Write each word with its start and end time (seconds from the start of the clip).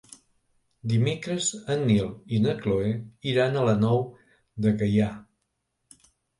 Dimecres 0.93 1.49
en 1.73 1.83
Nil 1.91 2.09
i 2.37 2.41
na 2.47 2.57
Cloè 2.65 2.89
iran 3.35 3.61
a 3.61 3.69
la 3.71 3.79
Nou 3.85 4.03
de 4.67 4.75
Gaià. 4.83 5.15